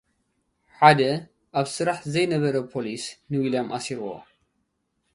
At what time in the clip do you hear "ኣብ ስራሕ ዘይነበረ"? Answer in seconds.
1.59-2.55